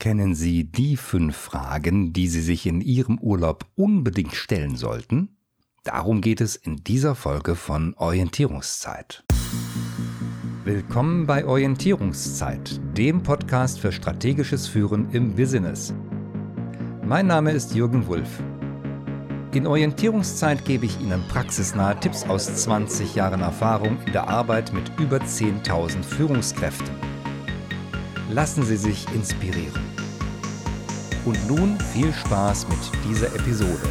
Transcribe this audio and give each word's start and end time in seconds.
Kennen 0.00 0.36
Sie 0.36 0.62
die 0.62 0.96
fünf 0.96 1.36
Fragen, 1.36 2.12
die 2.12 2.28
Sie 2.28 2.40
sich 2.40 2.66
in 2.66 2.80
Ihrem 2.80 3.18
Urlaub 3.18 3.66
unbedingt 3.74 4.36
stellen 4.36 4.76
sollten? 4.76 5.36
Darum 5.82 6.20
geht 6.20 6.40
es 6.40 6.54
in 6.54 6.76
dieser 6.76 7.16
Folge 7.16 7.56
von 7.56 7.94
Orientierungszeit. 7.94 9.24
Willkommen 10.62 11.26
bei 11.26 11.44
Orientierungszeit, 11.44 12.80
dem 12.96 13.24
Podcast 13.24 13.80
für 13.80 13.90
strategisches 13.90 14.68
Führen 14.68 15.10
im 15.10 15.34
Business. 15.34 15.92
Mein 17.04 17.26
Name 17.26 17.50
ist 17.50 17.74
Jürgen 17.74 18.06
Wulff. 18.06 18.40
In 19.52 19.66
Orientierungszeit 19.66 20.64
gebe 20.64 20.86
ich 20.86 21.00
Ihnen 21.00 21.24
praxisnahe 21.26 21.98
Tipps 21.98 22.22
aus 22.22 22.54
20 22.54 23.16
Jahren 23.16 23.40
Erfahrung 23.40 23.98
in 24.06 24.12
der 24.12 24.28
Arbeit 24.28 24.72
mit 24.72 24.92
über 25.00 25.16
10.000 25.16 26.04
Führungskräften. 26.04 27.17
Lassen 28.30 28.62
Sie 28.62 28.76
sich 28.76 29.10
inspirieren. 29.14 29.80
Und 31.24 31.48
nun 31.48 31.80
viel 31.80 32.12
Spaß 32.12 32.68
mit 32.68 32.78
dieser 33.02 33.34
Episode. 33.34 33.88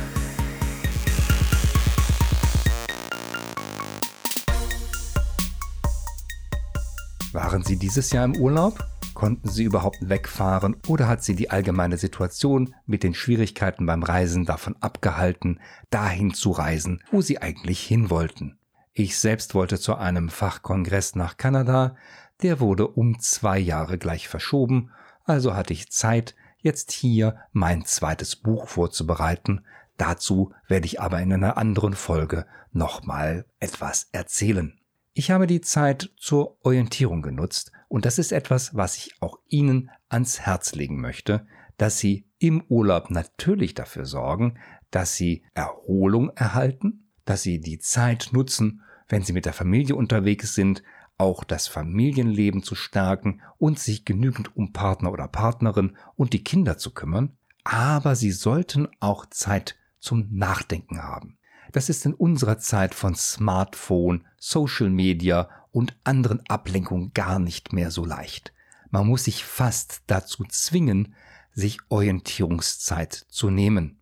Waren 7.34 7.64
Sie 7.64 7.78
dieses 7.78 8.12
Jahr 8.12 8.26
im 8.26 8.36
Urlaub? 8.36 8.86
Konnten 9.16 9.50
Sie 9.50 9.64
überhaupt 9.64 10.08
wegfahren 10.08 10.76
oder 10.88 11.08
hat 11.08 11.24
Sie 11.24 11.36
die 11.36 11.50
allgemeine 11.50 11.98
Situation 11.98 12.76
mit 12.86 13.02
den 13.02 13.16
Schwierigkeiten 13.16 13.88
beim 13.88 14.04
Reisen 14.04 14.46
davon 14.46 14.76
abgehalten, 14.82 15.60
dahin 15.90 16.36
zu 16.36 16.52
reisen, 16.52 17.02
wo 17.12 17.22
Sie 17.22 17.42
eigentlich 17.42 17.80
hin 17.80 18.12
wollten? 18.12 18.57
Ich 19.00 19.20
selbst 19.20 19.54
wollte 19.54 19.80
zu 19.80 19.94
einem 19.94 20.28
Fachkongress 20.28 21.14
nach 21.14 21.38
Kanada, 21.38 21.96
der 22.42 22.60
wurde 22.60 22.88
um 22.88 23.20
zwei 23.20 23.60
Jahre 23.60 24.00
gleich 24.00 24.28
verschoben, 24.28 24.90
also 25.24 25.54
hatte 25.54 25.72
ich 25.72 25.92
Zeit, 25.92 26.34
jetzt 26.62 26.94
hier 26.94 27.38
mein 27.52 27.86
zweites 27.86 28.36
Buch 28.36 28.68
vorzubereiten. 28.68 29.64
Dazu 29.98 30.52
werde 30.68 30.88
ich 30.88 31.00
aber 31.00 31.22
in 31.22 31.32
einer 31.32 31.58
anderen 31.58 31.94
Folge 31.94 32.48
nochmal 32.72 33.46
etwas 33.60 34.10
erzählen. 34.14 34.80
Ich 35.14 35.30
habe 35.30 35.46
die 35.46 35.62
Zeit 35.62 36.10
zur 36.18 36.58
Orientierung 36.66 37.22
genutzt 37.22 37.72
und 37.90 38.04
das 38.04 38.18
ist 38.18 38.32
etwas, 38.32 38.76
was 38.76 38.98
ich 38.98 39.22
auch 39.22 39.38
Ihnen 39.48 39.92
ans 40.10 40.40
Herz 40.40 40.74
legen 40.74 41.00
möchte, 41.00 41.46
dass 41.78 42.00
Sie 42.00 42.26
im 42.40 42.64
Urlaub 42.68 43.12
natürlich 43.12 43.76
dafür 43.76 44.08
sorgen, 44.08 44.58
dass 44.90 45.14
Sie 45.14 45.44
Erholung 45.54 46.32
erhalten, 46.32 47.12
dass 47.26 47.44
Sie 47.44 47.62
die 47.62 47.78
Zeit 47.78 48.30
nutzen, 48.32 48.82
wenn 49.10 49.24
Sie 49.24 49.34
mit 49.34 49.46
der 49.46 49.54
Familie 49.54 49.96
unterwegs 49.96 50.54
sind, 50.54 50.84
auch 51.18 51.44
das 51.44 51.68
Familienleben 51.68 52.64
zu 52.64 52.76
stärken 52.76 53.42
und 53.58 53.80
sich 53.80 54.06
genügend 54.06 54.56
um 54.56 54.74
Partner 54.74 55.12
oder 55.12 55.28
Partnerin 55.28 55.98
und 56.16 56.34
die 56.34 56.44
Kinder 56.44 56.78
zu 56.78 56.94
kümmern, 56.94 57.38
aber 57.64 58.16
sie 58.16 58.32
sollten 58.32 58.88
auch 59.00 59.26
Zeit 59.26 59.76
zum 60.00 60.28
Nachdenken 60.32 61.04
haben. 61.04 61.38
Das 61.72 61.90
ist 61.90 62.06
in 62.06 62.14
unserer 62.14 62.60
Zeit 62.60 62.96
von 62.96 63.16
Smartphone, 63.16 64.26
Social 64.38 64.90
Media 64.90 65.50
und 65.72 65.98
anderen 66.04 66.48
Ablenkungen 66.48 67.12
gar 67.14 67.40
nicht 67.40 67.74
mehr 67.74 67.92
so 67.92 68.06
leicht. 68.06 68.54
Man 68.90 69.08
muss 69.08 69.26
sich 69.26 69.44
fast 69.44 70.04
dazu 70.08 70.46
zwingen, 70.46 71.14
sich 71.52 71.80
Orientierungszeit 71.90 73.26
zu 73.30 73.50
nehmen. 73.50 74.00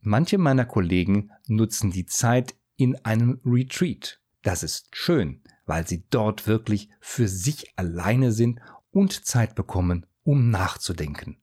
Manche 0.00 0.36
meiner 0.36 0.66
Kollegen 0.66 1.30
nutzen 1.46 1.90
die 1.90 2.06
Zeit 2.06 2.54
in 2.76 2.96
einem 3.04 3.40
Retreat. 3.44 4.20
Das 4.48 4.62
ist 4.62 4.88
schön, 4.96 5.42
weil 5.66 5.86
sie 5.86 6.06
dort 6.08 6.46
wirklich 6.46 6.88
für 7.00 7.28
sich 7.28 7.78
alleine 7.78 8.32
sind 8.32 8.60
und 8.90 9.26
Zeit 9.26 9.54
bekommen, 9.54 10.06
um 10.24 10.48
nachzudenken. 10.48 11.36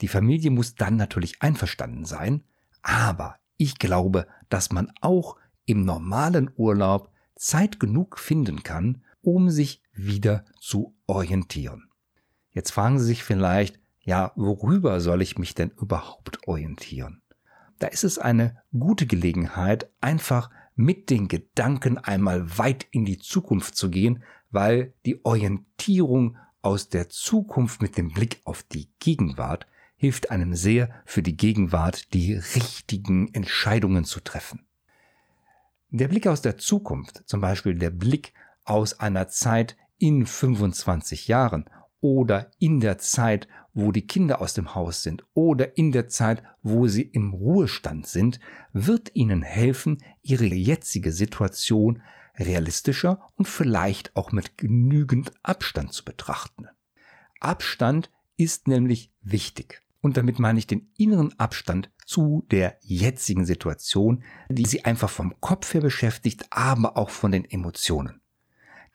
Die 0.00 0.06
Familie 0.06 0.52
muss 0.52 0.76
dann 0.76 0.94
natürlich 0.94 1.42
einverstanden 1.42 2.04
sein, 2.04 2.44
aber 2.82 3.40
ich 3.56 3.80
glaube, 3.80 4.28
dass 4.48 4.70
man 4.70 4.92
auch 5.00 5.38
im 5.64 5.84
normalen 5.84 6.52
Urlaub 6.54 7.10
Zeit 7.34 7.80
genug 7.80 8.16
finden 8.16 8.62
kann, 8.62 9.02
um 9.22 9.50
sich 9.50 9.82
wieder 9.92 10.44
zu 10.60 10.94
orientieren. 11.08 11.90
Jetzt 12.52 12.70
fragen 12.70 13.00
Sie 13.00 13.06
sich 13.06 13.24
vielleicht, 13.24 13.80
ja, 14.02 14.30
worüber 14.36 15.00
soll 15.00 15.20
ich 15.20 15.36
mich 15.36 15.56
denn 15.56 15.70
überhaupt 15.70 16.46
orientieren? 16.46 17.22
Da 17.80 17.88
ist 17.88 18.04
es 18.04 18.20
eine 18.20 18.62
gute 18.70 19.08
Gelegenheit, 19.08 19.90
einfach 20.00 20.50
mit 20.80 21.10
den 21.10 21.28
Gedanken 21.28 21.98
einmal 21.98 22.58
weit 22.58 22.86
in 22.90 23.04
die 23.04 23.18
Zukunft 23.18 23.76
zu 23.76 23.90
gehen, 23.90 24.22
weil 24.50 24.94
die 25.04 25.24
Orientierung 25.24 26.36
aus 26.62 26.88
der 26.88 27.08
Zukunft 27.08 27.82
mit 27.82 27.96
dem 27.96 28.10
Blick 28.10 28.40
auf 28.44 28.62
die 28.62 28.88
Gegenwart 28.98 29.66
hilft 29.96 30.30
einem 30.30 30.54
sehr 30.54 30.90
für 31.04 31.22
die 31.22 31.36
Gegenwart 31.36 32.14
die 32.14 32.34
richtigen 32.34 33.32
Entscheidungen 33.34 34.04
zu 34.04 34.20
treffen. 34.20 34.66
Der 35.90 36.08
Blick 36.08 36.26
aus 36.26 36.40
der 36.40 36.56
Zukunft, 36.56 37.22
zum 37.26 37.40
Beispiel 37.42 37.74
der 37.74 37.90
Blick 37.90 38.32
aus 38.64 38.98
einer 38.98 39.28
Zeit 39.28 39.76
in 39.98 40.24
25 40.24 41.28
Jahren 41.28 41.68
oder 42.00 42.50
in 42.58 42.80
der 42.80 42.98
Zeit, 42.98 43.48
wo 43.74 43.92
die 43.92 44.06
Kinder 44.06 44.40
aus 44.40 44.54
dem 44.54 44.74
Haus 44.74 45.02
sind 45.02 45.24
oder 45.34 45.76
in 45.76 45.92
der 45.92 46.08
Zeit, 46.08 46.42
wo 46.62 46.88
sie 46.88 47.02
im 47.02 47.32
Ruhestand 47.32 48.06
sind, 48.06 48.40
wird 48.72 49.14
ihnen 49.14 49.42
helfen, 49.42 49.98
ihre 50.22 50.44
jetzige 50.44 51.12
Situation 51.12 52.02
realistischer 52.36 53.20
und 53.36 53.46
vielleicht 53.46 54.16
auch 54.16 54.32
mit 54.32 54.56
genügend 54.56 55.32
Abstand 55.42 55.92
zu 55.92 56.04
betrachten. 56.04 56.66
Abstand 57.38 58.10
ist 58.36 58.68
nämlich 58.68 59.12
wichtig. 59.22 59.82
Und 60.00 60.16
damit 60.16 60.38
meine 60.38 60.58
ich 60.58 60.66
den 60.66 60.90
inneren 60.96 61.38
Abstand 61.38 61.90
zu 62.06 62.46
der 62.50 62.78
jetzigen 62.80 63.44
Situation, 63.44 64.24
die 64.48 64.66
sie 64.66 64.84
einfach 64.84 65.10
vom 65.10 65.38
Kopf 65.40 65.74
her 65.74 65.82
beschäftigt, 65.82 66.46
aber 66.50 66.96
auch 66.96 67.10
von 67.10 67.32
den 67.32 67.44
Emotionen. 67.44 68.20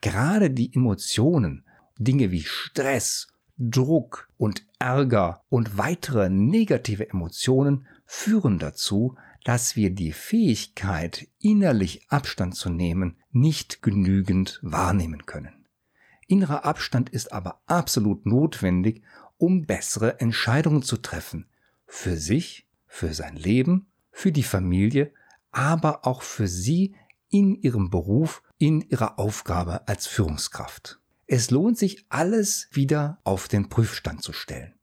Gerade 0.00 0.50
die 0.50 0.74
Emotionen 0.74 1.64
Dinge 1.98 2.30
wie 2.30 2.42
Stress, 2.42 3.28
Druck 3.58 4.28
und 4.36 4.66
Ärger 4.78 5.42
und 5.48 5.78
weitere 5.78 6.28
negative 6.28 7.08
Emotionen 7.08 7.86
führen 8.04 8.58
dazu, 8.58 9.16
dass 9.44 9.76
wir 9.76 9.90
die 9.90 10.12
Fähigkeit, 10.12 11.28
innerlich 11.40 12.06
Abstand 12.08 12.54
zu 12.54 12.68
nehmen, 12.68 13.16
nicht 13.30 13.80
genügend 13.82 14.58
wahrnehmen 14.62 15.24
können. 15.24 15.66
Innerer 16.26 16.64
Abstand 16.64 17.10
ist 17.10 17.32
aber 17.32 17.62
absolut 17.66 18.26
notwendig, 18.26 19.02
um 19.38 19.64
bessere 19.64 20.20
Entscheidungen 20.20 20.82
zu 20.82 20.96
treffen. 20.96 21.46
Für 21.86 22.16
sich, 22.16 22.66
für 22.86 23.14
sein 23.14 23.36
Leben, 23.36 23.86
für 24.10 24.32
die 24.32 24.42
Familie, 24.42 25.12
aber 25.52 26.06
auch 26.06 26.22
für 26.22 26.48
Sie 26.48 26.96
in 27.28 27.54
Ihrem 27.54 27.90
Beruf, 27.90 28.42
in 28.58 28.80
Ihrer 28.80 29.18
Aufgabe 29.18 29.86
als 29.86 30.06
Führungskraft. 30.06 31.00
Es 31.26 31.50
lohnt 31.50 31.76
sich, 31.76 32.06
alles 32.08 32.68
wieder 32.70 33.18
auf 33.24 33.48
den 33.48 33.68
Prüfstand 33.68 34.22
zu 34.22 34.32
stellen. 34.32 34.74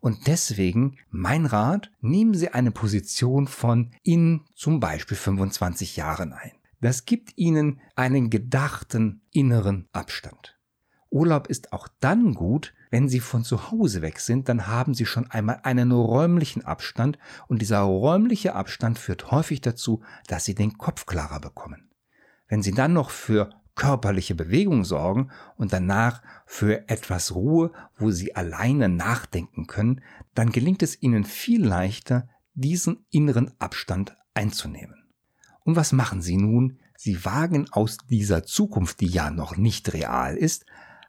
Und 0.00 0.26
deswegen 0.26 0.98
mein 1.08 1.46
Rat, 1.46 1.90
nehmen 2.00 2.34
Sie 2.34 2.50
eine 2.50 2.72
Position 2.72 3.46
von 3.46 3.92
in 4.02 4.42
zum 4.54 4.80
Beispiel 4.80 5.16
25 5.16 5.96
Jahren 5.96 6.32
ein. 6.32 6.52
Das 6.80 7.06
gibt 7.06 7.38
Ihnen 7.38 7.80
einen 7.94 8.28
gedachten 8.28 9.22
inneren 9.32 9.88
Abstand. 9.92 10.58
Urlaub 11.08 11.46
ist 11.46 11.72
auch 11.72 11.88
dann 12.00 12.34
gut, 12.34 12.74
wenn 12.90 13.08
Sie 13.08 13.20
von 13.20 13.44
zu 13.44 13.70
Hause 13.70 14.02
weg 14.02 14.18
sind, 14.18 14.48
dann 14.48 14.66
haben 14.66 14.94
Sie 14.94 15.06
schon 15.06 15.30
einmal 15.30 15.60
einen 15.62 15.92
räumlichen 15.92 16.64
Abstand 16.64 17.18
und 17.46 17.62
dieser 17.62 17.80
räumliche 17.80 18.54
Abstand 18.54 18.98
führt 18.98 19.30
häufig 19.30 19.60
dazu, 19.60 20.02
dass 20.26 20.44
Sie 20.44 20.54
den 20.54 20.76
Kopf 20.76 21.06
klarer 21.06 21.40
bekommen. 21.40 21.88
Wenn 22.48 22.62
Sie 22.62 22.72
dann 22.72 22.92
noch 22.92 23.10
für 23.10 23.50
körperliche 23.74 24.34
Bewegung 24.34 24.84
sorgen 24.84 25.30
und 25.56 25.72
danach 25.72 26.22
für 26.46 26.88
etwas 26.88 27.34
Ruhe, 27.34 27.72
wo 27.96 28.10
sie 28.10 28.36
alleine 28.36 28.88
nachdenken 28.88 29.66
können, 29.66 30.00
dann 30.34 30.52
gelingt 30.52 30.82
es 30.82 31.00
ihnen 31.02 31.24
viel 31.24 31.64
leichter, 31.64 32.28
diesen 32.54 33.04
inneren 33.10 33.52
Abstand 33.58 34.16
einzunehmen. 34.34 35.04
Und 35.64 35.76
was 35.76 35.92
machen 35.92 36.22
sie 36.22 36.36
nun? 36.36 36.78
Sie 36.96 37.24
wagen 37.24 37.66
aus 37.72 37.98
dieser 38.08 38.44
Zukunft, 38.44 39.00
die 39.00 39.06
ja 39.06 39.30
noch 39.30 39.56
nicht 39.56 39.92
real 39.92 40.36
ist, 40.36 40.66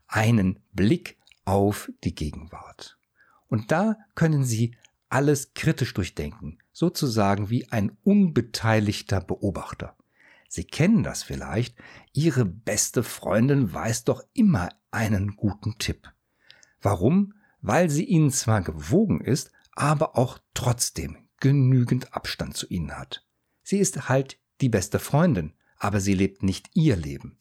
einen 0.08 0.60
Blick 0.74 1.18
auf 1.46 1.92
die 2.04 2.16
Gegenwart. 2.16 2.98
Und 3.48 3.72
da 3.72 3.98
können 4.16 4.44
sie 4.44 4.76
alles 5.10 5.54
kritisch 5.54 5.94
durchdenken, 5.94 6.58
sozusagen 6.72 7.50
wie 7.50 7.70
ein 7.72 7.96
unbeteiligter 8.04 9.22
Beobachter. 9.22 9.96
Sie 10.48 10.64
kennen 10.64 11.04
das 11.04 11.24
vielleicht, 11.24 11.78
Ihre 12.14 12.46
beste 12.46 13.04
Freundin 13.04 13.74
weiß 13.74 14.04
doch 14.04 14.24
immer 14.34 14.70
einen 14.92 15.36
guten 15.36 15.78
Tipp. 15.78 16.12
Warum? 16.82 17.34
Weil 17.62 17.90
sie 17.90 18.06
Ihnen 18.06 18.32
zwar 18.32 18.62
gewogen 18.62 19.22
ist, 19.22 19.52
aber 19.74 20.18
auch 20.18 20.40
trotzdem 20.54 21.18
genügend 21.40 22.14
Abstand 22.14 22.56
zu 22.56 22.68
Ihnen 22.68 22.98
hat. 22.98 23.26
Sie 23.64 23.80
ist 23.80 24.08
halt 24.08 24.40
die 24.62 24.70
beste 24.70 25.00
Freundin, 25.00 25.54
aber 25.78 26.00
sie 26.00 26.14
lebt 26.14 26.44
nicht 26.44 26.70
Ihr 26.74 26.96
Leben. 26.96 27.38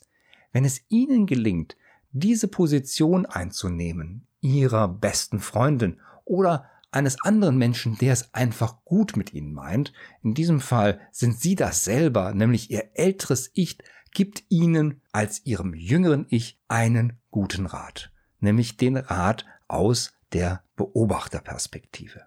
Wenn 0.52 0.64
es 0.64 0.82
Ihnen 0.88 1.26
gelingt, 1.26 1.76
diese 2.10 2.48
Position 2.48 3.26
einzunehmen, 3.26 4.26
Ihrer 4.40 4.88
besten 4.88 5.40
Freundin 5.40 6.00
oder 6.24 6.70
eines 6.94 7.20
anderen 7.22 7.58
Menschen, 7.58 7.98
der 7.98 8.12
es 8.12 8.32
einfach 8.32 8.84
gut 8.84 9.16
mit 9.16 9.34
ihnen 9.34 9.52
meint. 9.52 9.92
In 10.22 10.34
diesem 10.34 10.60
Fall 10.60 11.00
sind 11.10 11.38
sie 11.38 11.56
das 11.56 11.84
selber, 11.84 12.34
nämlich 12.34 12.70
ihr 12.70 12.90
älteres 12.94 13.50
Ich 13.54 13.78
gibt 14.12 14.44
ihnen 14.48 15.02
als 15.12 15.44
ihrem 15.44 15.74
jüngeren 15.74 16.26
Ich 16.30 16.60
einen 16.68 17.18
guten 17.30 17.66
Rat, 17.66 18.12
nämlich 18.40 18.76
den 18.76 18.96
Rat 18.96 19.44
aus 19.66 20.12
der 20.32 20.62
Beobachterperspektive. 20.76 22.24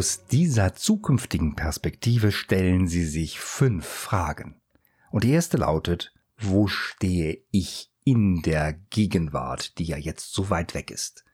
Aus 0.00 0.24
dieser 0.24 0.72
zukünftigen 0.72 1.56
Perspektive 1.56 2.32
stellen 2.32 2.88
Sie 2.88 3.04
sich 3.04 3.38
fünf 3.38 3.84
Fragen. 3.84 4.58
Und 5.10 5.24
die 5.24 5.30
erste 5.30 5.58
lautet, 5.58 6.14
wo 6.38 6.68
stehe 6.68 7.42
ich 7.50 7.92
in 8.02 8.40
der 8.40 8.72
Gegenwart, 8.72 9.76
die 9.76 9.84
ja 9.84 9.98
jetzt 9.98 10.32
so 10.32 10.48
weit 10.48 10.72
weg 10.72 10.90
ist? 10.90 11.26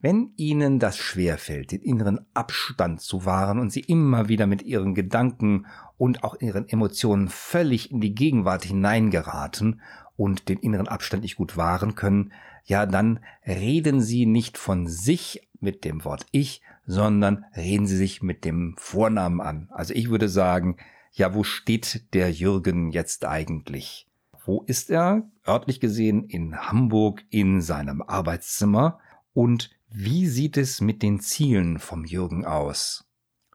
Wenn 0.00 0.32
Ihnen 0.36 0.80
das 0.80 0.98
schwerfällt, 0.98 1.70
den 1.70 1.82
inneren 1.82 2.26
Abstand 2.34 3.00
zu 3.00 3.26
wahren 3.26 3.60
und 3.60 3.70
Sie 3.70 3.82
immer 3.82 4.28
wieder 4.28 4.48
mit 4.48 4.62
Ihren 4.62 4.96
Gedanken 4.96 5.66
und 5.96 6.24
auch 6.24 6.40
Ihren 6.40 6.68
Emotionen 6.68 7.28
völlig 7.28 7.92
in 7.92 8.00
die 8.00 8.16
Gegenwart 8.16 8.64
hineingeraten 8.64 9.82
und 10.16 10.48
den 10.48 10.58
inneren 10.58 10.88
Abstand 10.88 11.22
nicht 11.22 11.36
gut 11.36 11.56
wahren 11.56 11.94
können, 11.94 12.32
ja, 12.64 12.86
dann 12.86 13.20
reden 13.46 14.00
Sie 14.00 14.26
nicht 14.26 14.58
von 14.58 14.86
sich 14.86 15.48
mit 15.60 15.84
dem 15.84 16.04
Wort 16.04 16.26
ich, 16.30 16.62
sondern 16.86 17.44
reden 17.56 17.86
Sie 17.86 17.96
sich 17.96 18.22
mit 18.22 18.44
dem 18.44 18.74
Vornamen 18.78 19.40
an. 19.40 19.68
Also 19.72 19.94
ich 19.94 20.10
würde 20.10 20.28
sagen, 20.28 20.76
ja, 21.12 21.34
wo 21.34 21.44
steht 21.44 22.12
der 22.14 22.30
Jürgen 22.30 22.90
jetzt 22.90 23.24
eigentlich? 23.24 24.08
Wo 24.44 24.62
ist 24.62 24.90
er? 24.90 25.28
Örtlich 25.46 25.80
gesehen 25.80 26.24
in 26.24 26.56
Hamburg 26.56 27.22
in 27.30 27.60
seinem 27.60 28.02
Arbeitszimmer. 28.02 28.98
Und 29.32 29.70
wie 29.88 30.26
sieht 30.26 30.56
es 30.56 30.80
mit 30.80 31.02
den 31.02 31.20
Zielen 31.20 31.78
vom 31.78 32.04
Jürgen 32.04 32.44
aus? 32.44 33.06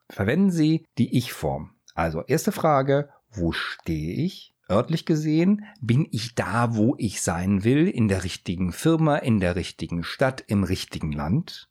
Verwenden 0.09 0.51
Sie 0.51 0.85
die 0.97 1.17
Ich-Form. 1.17 1.71
Also 1.93 2.23
erste 2.23 2.51
Frage, 2.51 3.09
wo 3.29 3.51
stehe 3.51 4.13
ich? 4.13 4.55
Örtlich 4.69 5.05
gesehen 5.05 5.65
bin 5.81 6.07
ich 6.11 6.35
da, 6.35 6.75
wo 6.75 6.95
ich 6.97 7.21
sein 7.21 7.63
will, 7.63 7.87
in 7.87 8.07
der 8.07 8.23
richtigen 8.23 8.71
Firma, 8.71 9.17
in 9.17 9.39
der 9.39 9.55
richtigen 9.55 10.03
Stadt, 10.03 10.43
im 10.47 10.63
richtigen 10.63 11.11
Land 11.11 11.69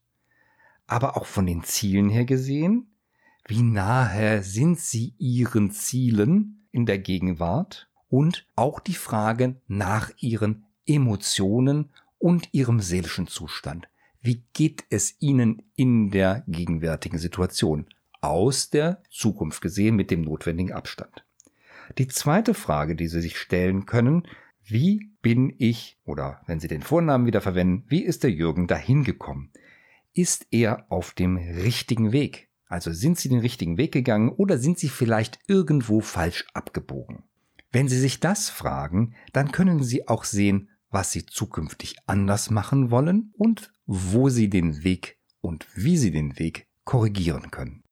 aber 0.89 1.17
auch 1.17 1.27
von 1.27 1.47
den 1.47 1.62
Zielen 1.62 2.09
her 2.09 2.25
gesehen, 2.25 2.89
wie 3.47 3.62
nahe 3.62 4.43
sind 4.43 4.81
sie 4.81 5.15
ihren 5.19 5.71
Zielen 5.71 6.67
in 6.73 6.87
der 6.87 6.99
Gegenwart 6.99 7.89
und 8.09 8.47
auch 8.56 8.81
die 8.81 8.95
Frage 8.95 9.61
nach 9.69 10.11
ihren 10.19 10.67
Emotionen 10.87 11.91
und 12.19 12.49
ihrem 12.53 12.81
seelischen 12.81 13.27
Zustand. 13.27 13.89
Wie 14.21 14.44
geht 14.55 14.85
es 14.91 15.21
ihnen 15.21 15.62
in 15.77 16.11
der 16.11 16.43
gegenwärtigen 16.49 17.19
Situation? 17.19 17.87
Aus 18.21 18.71
der 18.71 19.03
Zukunft 19.11 19.61
gesehen 19.61 19.94
mit 19.94 20.11
dem 20.11 20.23
notwendigen 20.23 20.73
Abstand. 20.73 21.25
Die 21.96 22.08
zweite 22.08 22.55
Frage, 22.55 22.96
die 22.96 23.08
Sie 23.08 23.20
sich 23.20 23.38
stellen 23.38 23.87
können, 23.87 24.26
wie 24.62 25.12
bin 25.23 25.55
ich, 25.58 25.99
oder 26.05 26.43
wenn 26.46 26.61
Sie 26.61 26.69
den 26.69 26.82
Vornamen 26.82 27.26
wieder 27.26 27.40
verwenden, 27.40 27.85
wie 27.88 28.05
ist 28.05 28.23
der 28.23 28.31
Jürgen 28.31 28.67
dahin 28.67 29.05
gekommen? 29.05 29.50
ist 30.19 30.49
er 30.50 30.90
auf 30.90 31.12
dem 31.12 31.37
richtigen 31.37 32.11
Weg? 32.11 32.50
Also 32.67 32.93
sind 32.93 33.19
Sie 33.19 33.29
den 33.29 33.38
richtigen 33.38 33.79
Weg 33.79 33.93
gegangen 33.93 34.31
oder 34.31 34.58
sind 34.58 34.79
Sie 34.79 34.88
vielleicht 34.88 35.38
irgendwo 35.46 36.00
falsch 36.00 36.44
abgebogen? 36.55 37.23
Wenn 37.70 37.88
Sie 37.88 37.99
sich 37.99 38.19
das 38.19 38.50
fragen, 38.50 39.14
dann 39.32 39.52
können 39.52 39.82
Sie 39.82 40.08
auch 40.08 40.25
sehen, 40.25 40.70
was 40.91 41.12
Sie 41.12 41.25
zukünftig 41.25 41.96
anders 42.06 42.50
machen 42.50 42.91
wollen 42.91 43.32
und 43.37 43.73
wo 43.87 44.29
Sie 44.29 44.50
den 44.50 44.82
Weg 44.82 45.19
und 45.41 45.67
wie 45.75 45.96
Sie 45.96 46.11
den 46.11 46.38
Weg 46.38 46.67
korrigieren 46.84 47.50
können. 47.50 47.84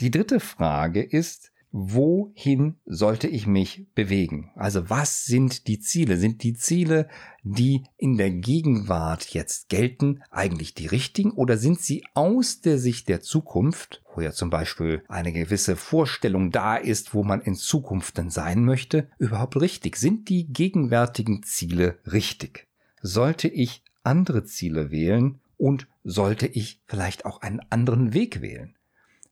Die 0.00 0.10
dritte 0.10 0.40
Frage 0.40 1.02
ist, 1.02 1.52
wohin 1.76 2.76
sollte 2.86 3.26
ich 3.26 3.48
mich 3.48 3.88
bewegen? 3.96 4.52
Also 4.54 4.90
was 4.90 5.24
sind 5.24 5.66
die 5.66 5.80
Ziele? 5.80 6.18
Sind 6.18 6.44
die 6.44 6.54
Ziele, 6.54 7.08
die 7.42 7.82
in 7.96 8.16
der 8.16 8.30
Gegenwart 8.30 9.26
jetzt 9.34 9.70
gelten, 9.70 10.22
eigentlich 10.30 10.74
die 10.74 10.86
richtigen 10.86 11.32
oder 11.32 11.56
sind 11.56 11.80
sie 11.80 12.04
aus 12.14 12.60
der 12.60 12.78
Sicht 12.78 13.08
der 13.08 13.22
Zukunft, 13.22 14.04
wo 14.14 14.20
ja 14.20 14.30
zum 14.30 14.50
Beispiel 14.50 15.02
eine 15.08 15.32
gewisse 15.32 15.74
Vorstellung 15.74 16.52
da 16.52 16.76
ist, 16.76 17.12
wo 17.12 17.24
man 17.24 17.40
in 17.40 17.56
Zukunft 17.56 18.18
dann 18.18 18.30
sein 18.30 18.64
möchte, 18.64 19.08
überhaupt 19.18 19.60
richtig? 19.60 19.96
Sind 19.96 20.28
die 20.28 20.46
gegenwärtigen 20.46 21.42
Ziele 21.42 21.98
richtig? 22.06 22.68
Sollte 23.02 23.48
ich 23.48 23.82
andere 24.04 24.44
Ziele 24.44 24.92
wählen 24.92 25.40
und 25.56 25.88
sollte 26.04 26.46
ich 26.46 26.80
vielleicht 26.86 27.26
auch 27.26 27.42
einen 27.42 27.62
anderen 27.70 28.14
Weg 28.14 28.42
wählen? 28.42 28.76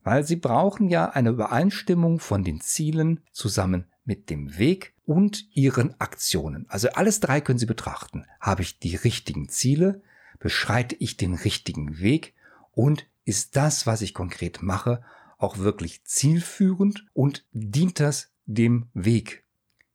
Weil 0.04 0.24
sie 0.24 0.36
brauchen 0.36 0.88
ja 0.88 1.10
eine 1.10 1.30
Übereinstimmung 1.30 2.18
von 2.18 2.44
den 2.44 2.60
Zielen 2.60 3.20
zusammen 3.32 3.86
mit 4.04 4.30
dem 4.30 4.58
Weg 4.58 4.94
und 5.04 5.46
ihren 5.54 5.98
Aktionen. 6.00 6.66
Also 6.68 6.88
alles 6.90 7.20
drei 7.20 7.40
können 7.40 7.58
Sie 7.58 7.66
betrachten. 7.66 8.24
Habe 8.40 8.62
ich 8.62 8.78
die 8.78 8.96
richtigen 8.96 9.48
Ziele? 9.48 10.02
Beschreite 10.38 10.96
ich 10.98 11.16
den 11.16 11.34
richtigen 11.34 12.00
Weg? 12.00 12.34
Und 12.72 13.06
ist 13.24 13.56
das, 13.56 13.86
was 13.86 14.02
ich 14.02 14.14
konkret 14.14 14.62
mache, 14.62 15.02
auch 15.38 15.58
wirklich 15.58 16.04
zielführend 16.04 17.06
und 17.12 17.44
dient 17.52 18.00
das 18.00 18.32
dem 18.46 18.88
Weg? 18.94 19.44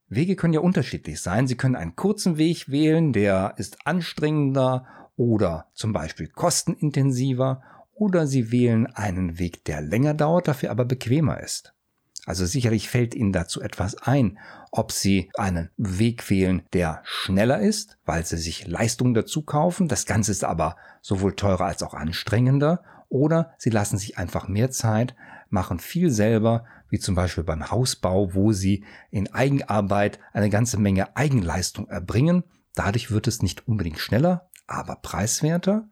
Wege 0.09 0.35
können 0.37 0.53
ja 0.53 0.61
unterschiedlich 0.61 1.19
sein. 1.21 1.47
Sie 1.47 1.55
können 1.55 1.75
einen 1.75 1.95
kurzen 1.95 2.37
Weg 2.37 2.69
wählen, 2.69 3.11
der 3.11 3.55
ist 3.57 3.85
anstrengender 3.85 4.87
oder 5.17 5.67
zum 5.73 5.91
Beispiel 5.91 6.27
kostenintensiver 6.27 7.61
oder 7.97 8.27
Sie 8.27 8.51
wählen 8.51 8.87
einen 8.87 9.39
Weg, 9.39 9.65
der 9.65 9.81
länger 9.81 10.13
dauert, 10.13 10.47
dafür 10.47 10.71
aber 10.71 10.85
bequemer 10.85 11.39
ist. 11.41 11.73
Also 12.25 12.45
sicherlich 12.45 12.89
fällt 12.89 13.15
Ihnen 13.15 13.31
dazu 13.31 13.61
etwas 13.61 13.95
ein, 13.95 14.37
ob 14.71 14.91
Sie 14.91 15.31
einen 15.37 15.69
Weg 15.77 16.29
wählen, 16.29 16.61
der 16.73 17.01
schneller 17.05 17.59
ist, 17.59 17.97
weil 18.05 18.25
Sie 18.25 18.37
sich 18.37 18.67
Leistungen 18.67 19.13
dazu 19.13 19.43
kaufen, 19.43 19.87
das 19.87 20.05
Ganze 20.05 20.31
ist 20.31 20.43
aber 20.43 20.75
sowohl 21.01 21.35
teurer 21.35 21.65
als 21.65 21.83
auch 21.83 21.93
anstrengender, 21.93 22.83
oder 23.09 23.53
Sie 23.57 23.69
lassen 23.69 23.97
sich 23.97 24.17
einfach 24.17 24.49
mehr 24.49 24.71
Zeit, 24.71 25.15
machen 25.49 25.79
viel 25.79 26.11
selber, 26.11 26.65
wie 26.89 26.99
zum 26.99 27.15
Beispiel 27.15 27.45
beim 27.45 27.71
Hausbau, 27.71 28.33
wo 28.33 28.51
Sie 28.51 28.83
in 29.09 29.33
Eigenarbeit 29.33 30.19
eine 30.33 30.49
ganze 30.49 30.77
Menge 30.77 31.15
Eigenleistung 31.15 31.87
erbringen. 31.87 32.43
Dadurch 32.75 33.09
wird 33.09 33.27
es 33.27 33.41
nicht 33.41 33.67
unbedingt 33.69 33.99
schneller, 33.99 34.49
aber 34.67 34.97
preiswerter. 34.97 35.87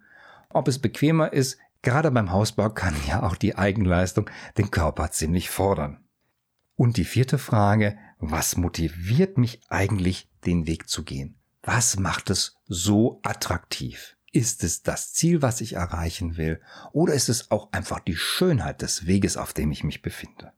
Ob 0.49 0.67
es 0.67 0.79
bequemer 0.79 1.33
ist, 1.33 1.57
Gerade 1.85 2.09
beim 2.09 2.31
Hausbau 2.31 2.71
kann 2.71 2.95
ja 3.07 3.21
auch 3.21 3.35
die 3.35 3.59
Eigenleistung 3.59 4.27
den 4.57 4.71
Körper 4.71 5.11
ziemlich 5.11 5.51
fordern. 5.51 6.03
Und 6.75 6.97
die 6.97 7.05
vierte 7.05 7.37
Frage, 7.37 7.95
was 8.17 8.57
motiviert 8.57 9.37
mich 9.37 9.61
eigentlich, 9.69 10.27
den 10.47 10.65
Weg 10.65 10.89
zu 10.89 11.03
gehen? 11.03 11.35
Was 11.61 11.99
macht 11.99 12.31
es 12.31 12.57
so 12.65 13.19
attraktiv? 13.21 14.17
Ist 14.31 14.63
es 14.63 14.81
das 14.81 15.13
Ziel, 15.13 15.43
was 15.43 15.61
ich 15.61 15.73
erreichen 15.73 16.37
will? 16.37 16.59
Oder 16.91 17.13
ist 17.13 17.29
es 17.29 17.51
auch 17.51 17.71
einfach 17.71 17.99
die 17.99 18.15
Schönheit 18.15 18.81
des 18.81 19.05
Weges, 19.05 19.37
auf 19.37 19.53
dem 19.53 19.71
ich 19.71 19.83
mich 19.83 20.01
befinde? 20.01 20.53